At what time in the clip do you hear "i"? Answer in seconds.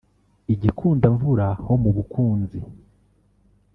0.53-0.55